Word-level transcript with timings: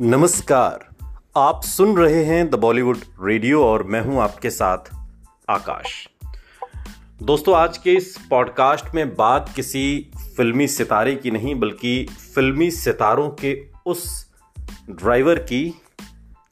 नमस्कार। 0.00 0.88
आप 1.36 1.62
सुन 1.62 1.96
रहे 1.96 2.24
हैं 2.24 2.50
द 2.50 2.54
बॉलीवुड 2.54 2.98
रेडियो 3.22 3.64
और 3.64 3.82
मैं 3.82 4.00
हूँ 4.00 4.20
आपके 4.20 4.50
साथ 4.50 4.78
आकाश। 5.50 6.08
दोस्तों, 7.22 7.56
आज 7.56 7.78
के 7.78 7.92
इस 7.92 8.18
पॉडकास्ट 8.30 8.94
में 8.94 9.14
बात 9.14 9.52
किसी 9.56 10.10
फिल्मी 10.36 10.68
सितारे 10.68 11.14
की 11.14 11.30
नहीं, 11.30 11.54
बल्कि 11.54 12.08
फिल्मी 12.34 12.70
सितारों 12.70 13.30
के 13.30 13.66
उस 13.86 14.30
ड्राइवर 14.90 15.38
की, 15.38 15.82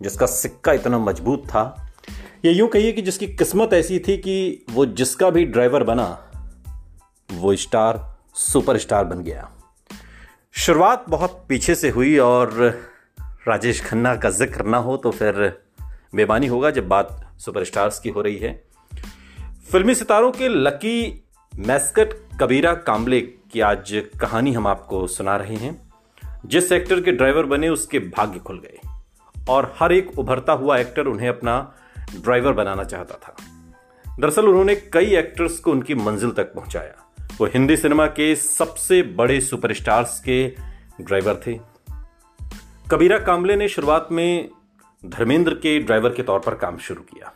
जिसका 0.03 0.27
सिक्का 0.27 0.73
इतना 0.73 0.99
मज़बूत 0.99 1.47
था। 1.47 1.95
ये 2.45 2.53
यूँ 2.53 2.69
कहिए 2.69 2.93
कि 2.93 3.03
जिसकी 3.03 3.27
किस्मत 3.27 3.71
ऐसी 3.73 3.99
थी 3.99 4.17
कि 4.17 4.65
वो 4.71 4.87
जिसका 4.87 5.31
भी 5.31 5.45
ड्राइवर 5.45 5.85
बना, 5.85 6.31
वो 7.33 7.57
स्टार 7.57 8.19
सुपरस्टार 8.35 9.05
बन 9.05 9.23
गया। 9.23 9.51
शुरुआत 10.53 11.05
बहुत 11.09 11.45
पीछे 11.49 11.75
से 11.75 11.91
हुई 11.91 12.19
और 12.19 12.79
राजेश 13.49 13.85
खन्ना 13.85 14.17
का 14.17 14.31
ज़िक्र 14.31 14.65
ना 14.65 14.77
हो 14.77 14.97
तो 14.97 15.11
फिर 15.11 15.65
बेबानी 16.15 16.47
होगा 16.47 16.71
जब 16.71 16.89
बात 16.89 17.35
सुपरस्टार्स 17.39 17.99
की 17.99 18.09
हो 18.09 18.23
रही 18.23 18.37
है। 18.37 18.65
फिल्मी 19.73 19.95
सितारों 19.95 20.33
के 20.33 20.49
लकी 20.49 21.25
मैस्कट 21.59 22.15
कबीरा 22.41 22.75
कामले 22.75 23.21
की 23.21 23.61
आज 23.61 24.03
कहानी 24.21 24.53
हम 24.53 24.67
आपको 24.67 25.07
सुना 25.07 25.37
रहे 25.37 25.57
हैं। 25.57 25.93
जिस 26.47 26.73
एक्टर 26.73 27.01
के 27.01 27.13
ड्राइवर 27.13 27.47
बने, 27.47 27.69
उसके 27.69 27.99
भाग्य 27.99 28.39
खुल 28.39 28.59
गए। 28.59 28.79
और 29.49 29.75
हर 29.79 29.93
एक 29.93 30.19
उभरता 30.19 30.53
हुआ 30.53 30.79
एक्टर 30.79 31.07
उन्हें 31.07 31.29
अपना 31.29 31.75
ड्राइवर 32.17 32.53
बनाना 32.53 32.85
चाहता 32.85 33.15
था। 33.15 33.37
दरअसल 34.21 34.49
उन्होंने 34.49 34.75
कई 34.75 35.15
एक्टर्स 35.17 35.59
को 35.59 35.71
उनकी 35.71 35.95
मंजिल 35.95 36.31
तक 36.31 36.55
पहुँचाया। 36.55 37.27
वो 37.41 37.47
हिंदी 37.47 37.77
सिनेमा 37.77 38.07
के 38.07 38.35
सबसे 38.37 39.03
बड़े 39.03 39.41
सुपरस्टार्स 39.41 40.21
के 40.21 40.47
ड्राइवर 41.01 41.41
थे। 41.47 41.74
कबीरा 42.85 43.19
कामले 43.19 43.55
ने 43.57 43.67
शुरुआत 43.69 44.09
में 44.13 44.49
धर्मेंद्र 45.03 45.55
के 45.55 45.79
ड्राइवर 45.81 46.11
के 46.11 46.23
तौर 46.23 46.39
पर 46.39 46.55
काम 46.55 46.77
शुरू 46.79 47.03
किया। 47.03 47.33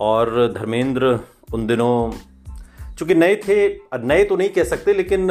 और 0.00 0.52
धर्मेंद्र 0.52 1.18
उन 1.54 1.66
दिनों, 1.66 2.12
चूँकि 2.98 3.14
नए 3.14 3.36
थे 3.36 3.56
नए 3.98 4.24
तो 4.24 4.36
नहीं 4.36 4.48
कह 4.48 4.64
सकते, 4.64 4.92
लेकिन 4.94 5.30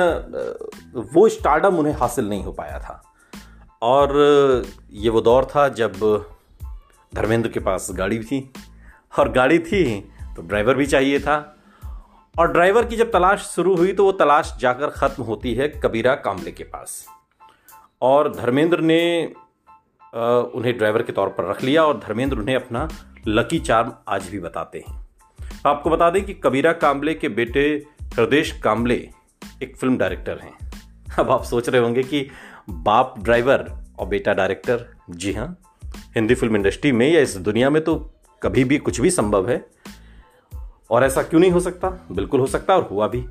वो 1.13 1.27
स्टार्डम 1.29 1.77
उन्हें 1.77 1.93
हासिल 1.93 2.27
नहीं 2.29 2.43
हो 2.43 2.51
पाया 2.51 2.79
था। 2.79 3.01
और 3.81 4.65
ये 4.93 5.09
वो 5.09 5.21
दौर 5.21 5.45
था 5.45 5.67
जब 5.71 5.93
धर्मेंद्र 7.13 7.49
के 7.49 7.59
पास 7.59 7.87
गाड़ी 7.93 8.19
थी, 8.19 8.51
और 9.19 9.31
गाड़ी 9.31 9.59
थी 9.61 9.83
तो 10.35 10.41
ड्राइवर 10.41 10.75
भी 10.75 10.85
चाहिए 10.87 11.19
था। 11.19 11.37
और 12.35 12.51
ड्राइवर 12.51 12.85
की 12.85 12.97
जब 12.97 13.11
तलाश 13.11 13.39
शुरू 13.45 13.75
हुई 13.75 13.93
तो 13.93 14.03
वो 14.05 14.11
तलाश 14.19 14.55
जाकर 14.59 14.89
ख़त्म 14.89 15.23
होती 15.23 15.53
है 15.53 15.67
कबीरा 15.83 16.15
कामले 16.17 16.51
के 16.51 16.63
पास। 16.65 17.03
और 18.01 18.31
धर्मेंद्र 18.35 18.79
ने 18.81 19.01
उन्हें 20.55 20.77
ड्राइवर 20.77 21.01
के 21.03 21.11
तौर 21.11 21.29
पर 21.29 21.49
रख 21.49 21.63
लिया 21.63 21.83
और 21.83 21.97
धर्मेंद्र 21.99 22.37
उन्हें 22.37 22.55
अपना 22.55 22.87
लकी 23.27 23.59
चार्म 23.59 23.91
आज 24.07 24.27
भी 24.29 24.39
बताते 24.39 24.83
हैं। 24.87 24.99
आपको 25.65 25.89
बता 25.89 26.09
दें 26.09 26.23
कि 26.25 26.33
कबीरा 26.33 26.71
काम्बले 26.73 27.13
के 27.13 27.29
बेटे 27.29 27.63
प्रदेश 28.05 28.51
काम्बले 28.61 28.95
एक 29.63 29.75
फ़िल्म 29.77 29.97
डायरेक्टर 29.97 30.39
हैं। 30.39 30.53
अब 31.19 31.31
आप 31.31 31.43
सोच 31.43 31.69
रहे 31.69 31.81
होंगे 31.81 32.03
कि 32.03 32.27
बाप 32.69 33.15
ड्राइवर 33.19 33.69
और 33.99 34.07
बेटा 34.07 34.33
डायरेक्टर, 34.33 34.85
जी 35.09 35.33
हाँ 35.33 35.57
हिंदी 36.15 36.35
फ़िल्म 36.35 36.55
इंडस्ट्री 36.55 36.91
में 36.91 37.07
या 37.13 37.21
इस 37.21 37.35
दुनिया 37.37 37.69
में 37.69 37.83
तो 37.83 37.95
कभी 38.41 38.63
भी 38.63 38.77
कुछ 38.77 38.99
भी 39.01 39.09
संभव 39.11 39.49
है। 39.49 39.65
और 40.91 41.03
ऐसा 41.03 41.21
क्यों 41.23 41.41
नहीं 41.41 41.51
हो 41.51 41.59
सकता? 41.59 41.89
बिल्कुल 42.11 42.39
हो 42.39 42.47
सकता 42.47 42.75
और 42.75 42.87
हुआ 42.91 43.07
भी। 43.07 43.23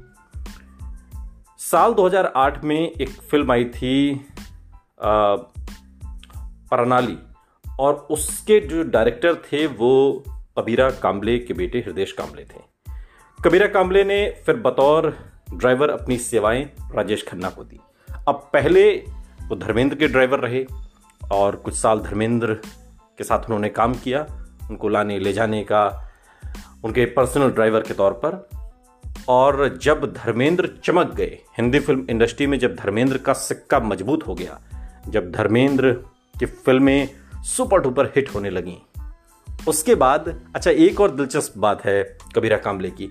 साल 1.60 1.92
2008 1.94 2.64
में 2.64 2.78
एक 2.80 3.08
फ़िल्म 3.08 3.52
आई 3.52 3.64
थी 3.64 4.26
प्रणाली 6.70 7.18
और 7.80 7.94
उसके 8.10 8.60
जो 8.60 8.82
डायरेक्टर 8.82 9.34
थे 9.34 9.66
वो 9.66 10.24
कबीरा 10.58 10.90
कामले 10.90 11.38
के 11.38 11.54
बेटे 11.54 11.78
हृदय 11.78 12.04
कामले 12.04 12.44
थे। 12.44 12.70
कबीरा 13.44 13.66
कामले 13.66 14.04
ने 14.04 14.42
फिर 14.46 14.56
बतौर 14.56 15.18
ड्राइवर 15.54 15.90
अपनी 15.90 16.16
सेवाएँ 16.16 16.64
राजेश 16.94 17.26
खन्ना 17.28 17.50
को 17.50 17.64
दी। 17.64 17.80
अब 18.28 18.50
पहले 18.52 18.96
वो 19.48 19.56
धर्मेंद्र 19.56 19.96
के 19.96 20.08
ड्राइवर 20.08 20.38
रहे 20.38 20.66
और 21.32 21.56
कुछ 21.56 21.74
साल 21.74 22.00
धर्मेंद्र 22.00 22.54
के 23.18 23.24
साथ 23.24 23.38
उन्होंने 23.38 23.68
काम 23.68 23.94
किया। 23.94 24.26
उनको 24.70 24.88
लाने, 24.88 25.18
ले 25.18 25.32
जाने 25.32 25.62
का, 25.62 26.10
उनके 26.84 27.04
पर्सनल 27.04 27.50
ड्राइवर 27.50 27.80
के 27.80 27.94
तौर 27.94 28.12
पर। 28.12 28.48
और 29.28 29.78
जब 29.82 30.12
धर्मेंद्र 30.12 30.70
चमक 30.84 31.14
गए, 31.14 31.38
हिंदी 31.58 31.80
फ़िल्म 31.80 32.06
इंडस्ट्री 32.10 32.46
में 32.46 32.58
जब 32.58 32.74
धर्मेंद्र 32.74 33.18
का 33.18 33.32
सिक्का 33.32 33.80
मज़बूत 33.80 34.26
हो 34.26 34.34
गया 34.34 34.60
जब 35.08 35.32
धर्मेंद्र 35.32 35.92
की 36.38 36.46
फ़िल्में 36.46 37.08
सुपर 37.42 37.80
डुपर 37.80 38.06
हिट 38.06 38.34
होने 38.34 38.50
लगी। 38.50 38.78
उसके 39.68 39.94
बाद 39.94 40.40
अच्छा 40.56 40.70
एक 40.70 41.00
और 41.00 41.10
दिलचस्प 41.10 41.54
बात 41.58 41.84
है 41.84 42.18
कबीरा 42.36 42.56
कामले 42.56 42.90
की, 42.90 43.06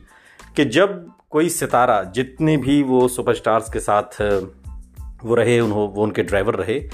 कि 0.56 0.66
जब 0.66 1.12
कोई 1.30 1.50
सितारा, 1.50 2.04
जितने 2.04 2.58
भी 2.58 2.84
वो 2.84 3.08
सुपरस्टार्स 3.08 3.70
के 3.70 3.80
साथ, 3.80 4.22
वो 5.24 5.36
रहे, 5.36 5.60
उन्हों, 5.60 5.90
वो 5.90 6.04
उनके 6.04 6.24
ड्राइवर 6.24 6.56
रहे, 6.56 6.90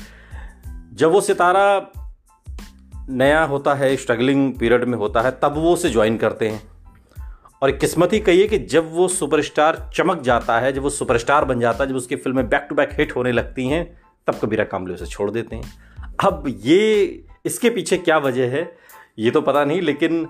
जब 0.93 1.11
वो 1.11 1.21
सितारा 1.21 1.91
नया 3.09 3.43
होता 3.43 3.73
है, 3.73 3.95
स्ट्रगलिंग 3.95 4.53
पीरियड 4.53 4.83
में 4.83 4.97
होता 4.97 5.21
है, 5.21 5.31
तब 5.31 5.53
वो 5.57 5.73
उसे 5.73 5.89
ज्वाइन 5.89 6.17
करते 6.17 6.49
हैं। 6.49 6.63
और 7.61 7.71
किस्मत 7.71 8.13
ही 8.13 8.19
कहिए 8.19 8.47
कि 8.47 8.57
जब 8.57 8.93
वो 8.93 9.07
सुपरस्टार 9.07 9.91
चमक 9.93 10.21
जाता 10.21 10.59
है, 10.59 10.73
जब 10.73 10.81
वो 10.81 10.89
सुपरस्टार 10.89 11.45
बन 11.45 11.59
जाता 11.59 11.83
है, 11.83 11.89
जब 11.89 11.95
उसकी 11.95 12.15
फ़िल्में 12.15 12.49
बैक 12.49 12.65
टू 12.69 12.75
बैक 12.75 12.89
हिट 12.93 13.15
होने 13.15 13.31
लगती 13.31 13.67
हैं 13.67 14.04
तब 14.27 14.39
कबीरा 14.41 14.63
कामले 14.63 14.93
उसे 14.93 15.05
छोड़ 15.05 15.29
देते 15.31 15.55
हैं। 15.55 15.73
अब 16.23 16.43
ये, 16.47 17.23
इसके 17.45 17.69
पीछे 17.69 17.97
क्या 17.97 18.17
वजह 18.19 18.49
है, 18.49 18.71
ये 19.19 19.31
तो 19.31 19.41
पता 19.41 19.63
नहीं, 19.65 19.81
लेकिन 19.81 20.27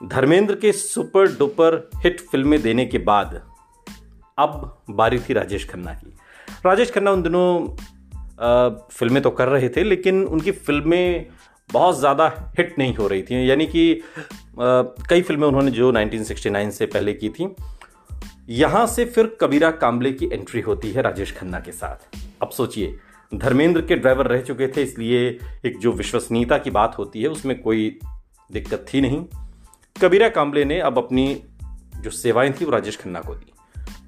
धर्मेंद्र 0.00 0.54
के 0.54 0.72
सुपर 0.72 1.36
डुपर 1.38 1.74
हिट 1.96 2.20
फ़िल्में 2.22 2.60
देने 2.62 2.86
के 2.86 2.98
बाद, 3.00 3.40
अब 4.38 4.84
बारी 4.90 5.18
थी 5.18 5.32
राजेश 5.32 5.68
खन्ना 5.68 5.92
की। 5.94 6.14
राजेश 6.66 6.90
खन्ना 6.90 7.10
उन 7.10 7.22
दिनों 7.22 7.76
फ़िल्में 8.90 9.22
तो 9.22 9.30
कर 9.30 9.48
रहे 9.48 9.68
थे, 9.68 9.82
लेकिन 9.84 10.24
उनकी 10.24 10.52
फ़िल्में 10.52 11.26
बहुत 11.70 11.98
ज़्यादा 11.98 12.26
हिट 12.58 12.78
नहीं 12.78 12.94
हो 12.94 13.06
रही 13.08 13.22
थी। 13.22 13.48
यानी 13.50 13.66
कि 13.66 14.02
कई 14.58 15.22
फ़िल्में 15.22 15.46
उन्होंने 15.48 15.70
जो 15.70 15.90
1969 15.92 16.70
से 16.70 16.86
पहले 16.86 17.14
की 17.14 17.28
थी, 17.28 17.54
यहाँ 18.50 18.86
से 18.86 19.04
फिर 19.06 19.36
कबीरा 19.40 19.70
कामले 19.72 20.12
की 20.12 20.26
एंट्री 20.26 20.60
होती 20.60 20.90
है 20.90 21.02
राजेश 21.02 21.32
खन्ना 21.36 21.60
के 21.60 21.72
साथ। 21.72 22.16
अब 22.42 22.50
सोचिए 22.50 22.94
धर्मेंद्र 23.34 23.80
के 23.80 23.96
ड्राइवर 23.96 24.26
रह 24.26 24.40
चुके 24.40 24.68
थे, 24.68 24.82
इसलिए 24.82 25.38
एक 25.66 25.78
जो 25.78 25.92
विश्वसनीयता 25.92 26.58
की 26.58 26.70
बात 26.70 26.98
होती 26.98 27.22
है, 27.22 27.28
उसमें 27.28 27.62
कोई 27.62 27.98
दिक्कत 28.52 28.86
थी 28.94 29.00
नहीं। 29.00 29.24
कबीरा 30.02 30.28
कामले 30.28 30.64
ने 30.64 30.80
अब 30.80 30.98
अपनी 30.98 31.42
जो 31.96 32.10
सेवाएँ 32.10 32.52
थी, 32.52 32.64
वो 32.64 32.70
राजेश 32.70 32.96
खन्ना 32.96 33.20
को 33.20 33.34
दी। 33.34 33.52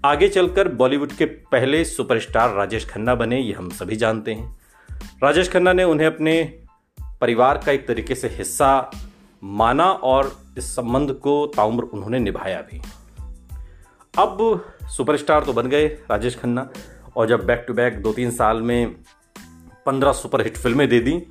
आगे 0.05 0.29
चलकर 0.29 0.69
बॉलीवुड 0.69 1.13
के 1.13 1.25
पहले 1.25 1.85
सुपरस्टार 1.85 2.55
राजेश 2.55 2.89
खन्ना 2.89 3.15
बने, 3.15 3.41
ये 3.41 3.53
हम 3.53 3.71
सभी 3.71 3.97
जानते 3.97 4.35
हैं। 4.35 4.59
राजेश 5.23 5.51
खन्ना 5.51 5.73
ने 5.73 5.85
उन्हें 5.85 6.07
अपने 6.07 6.63
परिवार 7.21 7.59
का 7.59 7.73
एक 7.73 7.89
तरीके 7.89 8.15
से 8.15 8.29
हिस्सा 8.29 8.91
माना 9.45 9.91
और 9.91 10.41
इस 10.59 10.77
संबंध 10.77 11.13
को 11.13 11.47
ताउम्र 11.47 11.83
उन्होंने 11.83 12.19
निभाया 12.19 12.61
भी। 12.61 12.81
अब 14.19 14.65
सुपरस्टार 14.83 15.45
तो 15.45 15.53
बन 15.53 15.67
गए 15.67 15.87
राजेश 15.87 16.37
खन्ना। 16.37 16.69
और 17.19 17.27
जब 17.27 17.47
बैक 17.47 17.65
टू 17.69 17.75
बैक 17.75 18.03
दो 18.03 18.13
तीन 18.13 18.31
साल 18.31 18.63
में 18.63 18.95
पंद्रह 19.87 20.13
सुपरहिट 20.13 20.57
फ़िल्में 20.57 20.89
दे 20.89 21.01
दी, 21.01 21.23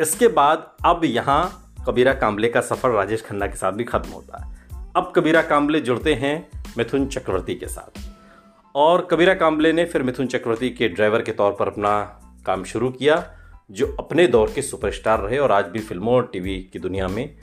इसके 0.00 0.28
बाद 0.28 0.76
अब 0.86 1.00
यहाँ 1.04 1.74
कबीरा 1.86 2.14
कामले 2.14 2.48
का 2.48 2.60
सफ़र 2.60 2.90
राजेश 2.90 3.22
खन्ना 3.22 3.46
के 3.46 3.56
साथ 3.56 3.72
भी 3.72 3.84
खत्म 3.84 4.10
होता 4.10 4.44
है। 4.44 4.68
अब 4.96 5.12
कबीरा 5.16 5.42
कामले 5.42 5.80
जुड़ते 5.80 6.14
हैं 6.14 6.48
मिथुन 6.78 7.06
चक्रवर्ती 7.06 7.54
के 7.54 7.66
साथ। 7.66 8.00
और 8.74 9.08
कबीरा 9.10 9.34
कामले 9.34 9.72
ने 9.72 9.84
फिर 9.84 10.02
मिथुन 10.02 10.26
चक्रवर्ती 10.26 10.70
के 10.70 10.88
ड्राइवर 10.88 11.22
के 11.22 11.32
तौर 11.32 11.52
पर 11.52 11.68
अपना 11.68 12.20
काम 12.46 12.64
शुरू 12.64 12.90
किया, 12.90 13.32
जो 13.70 13.96
अपने 13.98 14.26
दौर 14.26 14.52
के 14.54 14.62
सुपरस्टार 14.62 15.20
रहे 15.20 15.38
और 15.38 15.52
आज 15.52 15.66
भी 15.66 15.78
फ़िल्मों 15.78 16.14
और 16.14 16.30
टीवी 16.32 16.70
की 16.72 16.78
दुनिया 16.78 17.08
में 17.08 17.36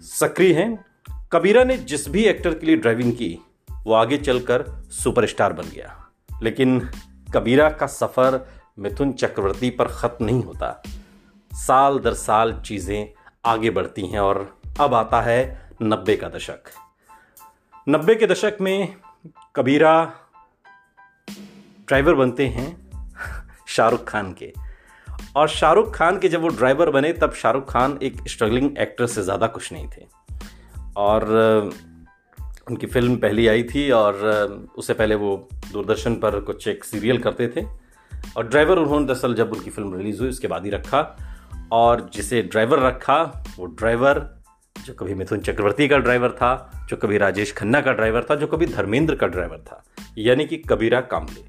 सक्रिय 0.00 0.52
हैं। 0.52 0.84
कबीरा 1.32 1.64
ने 1.64 1.78
जिस 1.78 2.08
भी 2.08 2.24
एक्टर 2.24 2.54
के 2.54 2.66
लिए 2.66 2.76
ड्राइविंग 2.76 3.12
की, 3.12 3.38
वो 3.84 3.92
आगे 3.92 4.18
चलकर 4.18 4.64
सुपरस्टार 4.90 5.52
बन 5.52 5.64
गया। 5.74 6.02
लेकिन 6.42 6.88
कबीरा 7.36 7.70
का 7.70 7.86
सफ़र 7.86 8.46
मिथुन 8.78 9.12
चक्रवर्ती 9.12 9.70
पर 9.70 9.88
ख़त्म 9.88 10.24
नहीं 10.24 10.42
होता। 10.44 10.82
साल 11.50 11.98
दर 11.98 12.14
साल 12.14 12.60
चीज़ें 12.64 13.08
आगे 13.46 13.70
बढ़ती 13.70 14.06
हैं 14.06 14.20
और 14.20 14.60
अब 14.80 14.94
आता 14.94 15.20
है 15.20 15.70
नब्बे 15.82 16.16
का 16.16 16.28
दशक। 16.28 16.70
नब्बे 17.88 18.14
के 18.14 18.26
दशक 18.26 18.56
में 18.60 18.96
कबीरा 19.56 20.12
ड्राइवर 21.88 22.14
बनते 22.14 22.46
हैं 22.46 22.90
शाहरुख 23.68 24.08
खान 24.08 24.32
के। 24.32 24.52
और 25.36 25.48
शाहरुख 25.48 25.94
खान 25.94 26.18
के 26.18 26.28
जब 26.28 26.40
वो 26.40 26.48
ड्राइवर 26.48 26.90
बने, 26.90 27.12
तब 27.12 27.32
शाहरुख 27.32 27.72
खान 27.72 27.98
एक 28.02 28.28
स्ट्रगलिंग 28.28 28.78
एक्टर 28.78 29.06
से 29.06 29.22
ज़्यादा 29.22 29.46
कुछ 29.46 29.72
नहीं 29.72 29.88
थे। 29.88 30.06
और 30.96 31.22
उनकी 32.70 32.86
फ़िल्म 32.86 33.16
पहली 33.16 33.48
आई 33.48 33.62
थी 33.62 33.90
और 33.90 34.14
उससे 34.76 34.94
पहले 34.94 35.14
वो 35.14 35.48
दूरदर्शन 35.72 36.14
पर 36.14 36.40
कुछ 36.40 36.68
एक 36.68 36.84
सीरियल 36.84 37.18
करते 37.18 37.48
थे। 37.48 37.64
और 38.36 38.48
ड्राइवर 38.48 38.78
उन्होंने 38.78 39.06
दरअसल 39.06 39.34
जब 39.34 39.52
उनकी 39.52 39.70
फ़िल्म 39.70 39.96
रिलीज़ 39.96 40.20
हुई, 40.20 40.28
उसके 40.28 40.48
बाद 40.48 40.64
ही 40.64 40.70
रखा। 40.70 41.16
और 41.72 42.10
जिसे 42.14 42.42
ड्राइवर 42.42 42.78
रखा, 42.78 43.44
वो 43.58 43.66
ड्राइवर, 43.66 44.36
जो 44.86 44.94
कभी 44.94 45.14
मिथुन 45.14 45.40
चक्रवर्ती 45.40 45.88
का 45.88 45.98
ड्राइवर 45.98 46.30
था, 46.30 46.86
जो 46.88 46.96
कभी 46.96 47.18
राजेश 47.18 47.52
खन्ना 47.52 47.80
का 47.80 47.92
ड्राइवर 47.92 48.26
था, 48.30 48.34
जो 48.34 48.46
कभी 48.46 48.66
धर्मेंद्र 48.66 49.14
का 49.14 49.26
ड्राइवर 49.26 49.56
था, 49.56 49.84
यानी 50.18 50.46
कि 50.46 50.56
कबीरा 50.56 51.00
कामले। 51.00 51.44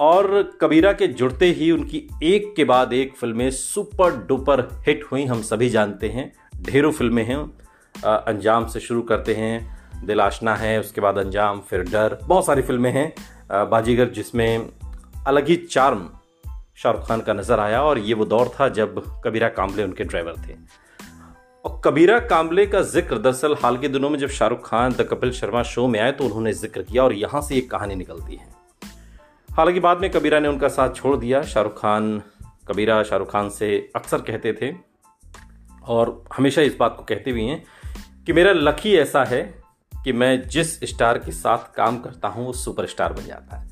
और 0.00 0.52
कबीरा 0.60 0.92
के 0.92 1.06
जुड़ते 1.06 1.46
ही 1.46 1.70
उनकी 1.70 2.08
एक 2.22 2.54
के 2.56 2.64
बाद 2.64 2.92
एक 2.92 3.16
फ़िल्में 3.16 3.50
सुपर 3.50 4.16
डुपर 4.16 4.60
हिट 4.60 5.04
हुई, 5.12 5.24
हम 5.24 5.42
सभी 5.42 5.68
जानते 5.68 6.08
हैं। 6.08 6.32
ढेरों 6.62 6.92
फ़िल्में 6.92 7.24
हैं। 7.24 7.58
अंजाम 8.06 8.66
से 8.66 8.80
शुरू 8.80 9.02
करते 9.02 9.34
हैं। 9.34 9.79
दिल 10.02 10.20
आशना 10.20 10.54
है, 10.56 10.78
उसके 10.80 11.00
बाद 11.00 11.18
अंजाम, 11.18 11.60
फिर 11.60 11.82
डर, 11.82 12.18
बहुत 12.24 12.46
सारी 12.46 12.62
फ़िल्में 12.62 12.90
हैं 12.92 13.12
बाजीगर 13.70 14.08
जिसमें 14.10 14.68
अलग 15.26 15.48
ही 15.48 15.56
चार्म 15.56 16.08
शाहरुख 16.78 17.06
खान 17.06 17.20
का 17.20 17.32
नज़र 17.32 17.60
आया 17.60 17.82
और 17.82 17.98
ये 17.98 18.14
वो 18.14 18.24
दौर 18.24 18.50
था 18.60 18.68
जब 18.70 19.02
कबीरा 19.24 19.48
कामले 19.50 19.84
उनके 19.84 20.04
ड्राइवर 20.04 20.36
थे। 20.46 20.54
और 21.64 21.80
कबीरा 21.84 22.18
कामले 22.20 22.66
का 22.66 22.80
ज़िक्र 22.82 23.18
दरअसल 23.18 23.54
हाल 23.54 23.76
के 23.78 23.88
दिनों 23.88 24.10
में 24.10 24.18
जब 24.18 24.28
शाहरुख 24.28 24.66
खान 24.66 24.92
द 24.92 25.06
कपिल 25.10 25.32
शर्मा 25.32 25.62
शो 25.62 25.86
में 25.86 25.98
आए 26.00 26.12
तो 26.12 26.24
उन्होंने 26.24 26.52
ज़िक्र 26.52 26.82
किया 26.82 27.02
और 27.04 27.12
यहाँ 27.14 27.42
से 27.42 27.56
एक 27.56 27.70
कहानी 27.70 27.94
निकलती 27.94 28.36
है। 28.36 28.48
हालाँकि 29.48 29.80
बाद 29.80 30.00
में 30.00 30.10
कबीरा 30.10 30.40
ने 30.40 30.48
उनका 30.48 30.68
साथ 30.68 30.94
छोड़ 30.94 31.16
दिया। 31.16 31.42
शाहरुख 31.44 31.78
खान, 31.78 32.22
कबीरा 32.68 33.02
शाहरुख 33.02 33.30
खान 33.32 33.48
से 33.50 33.90
अक्सर 33.96 34.20
कहते 34.20 34.52
थे 34.52 34.72
और 35.84 36.22
हमेशा 36.36 36.62
इस 36.62 36.76
बात 36.80 36.94
को 36.96 37.04
कहते 37.04 37.32
भी 37.32 37.46
हैं 37.46 37.62
कि 38.26 38.32
मेरा 38.32 38.52
लकी 38.52 38.96
ऐसा 38.96 39.24
है 39.24 39.42
कि 40.04 40.12
मैं 40.12 40.48
जिस 40.48 40.78
स्टार 40.80 41.18
के 41.18 41.32
साथ 41.32 41.74
काम 41.76 41.98
करता 41.98 42.28
हूँ, 42.28 42.46
वो 42.46 42.52
सुपरस्टार 42.52 43.12
बन 43.12 43.26
जाता 43.26 43.56
है। 43.56 43.68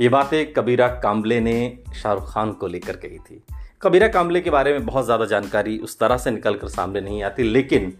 ये 0.00 0.08
बातें 0.08 0.52
कबीरा 0.52 0.88
काम्बले 0.88 1.40
ने 1.40 1.78
शाहरुख 2.02 2.32
खान 2.32 2.52
को 2.52 2.66
लेकर 2.66 2.96
कही 2.96 3.18
थी। 3.18 3.42
कबीरा 3.82 4.08
काम्बले 4.08 4.40
के 4.40 4.50
बारे 4.50 4.72
में 4.72 4.86
बहुत 4.86 5.04
ज़्यादा 5.04 5.24
जानकारी 5.24 5.78
उस 5.78 5.98
तरह 5.98 6.16
से 6.16 6.30
निकल 6.30 6.54
कर 6.54 6.68
सामने 6.68 7.00
नहीं 7.00 7.22
आती, 7.22 7.42
लेकिन 7.42 7.92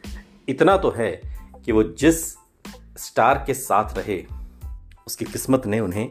इतना 0.49 0.77
तो 0.77 0.91
है 0.91 1.11
कि 1.65 1.73
वो 1.73 1.83
जिस 1.83 2.25
स्टार 2.99 3.43
के 3.47 3.55
साथ 3.55 3.97
रहे, 3.99 4.25
उसकी 5.07 5.25
किस्मत 5.25 5.67
ने 5.67 5.81
उन्हें 5.81 6.11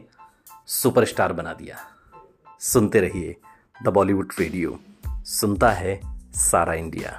सुपरस्टार 0.66 1.32
बना 1.32 1.52
दिया। 1.52 1.76
सुनते 2.60 3.00
रहिए 3.00 3.36
द 3.84 3.88
बॉलीवुड 3.88 4.32
रेडियो। 4.38 4.78
सुनता 5.06 5.70
है 5.70 6.00
सारा 6.34 6.74
इंडिया। 6.74 7.18